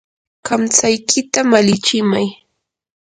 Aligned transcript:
kamtsaykita 0.45 1.39
malichimay. 1.51 2.27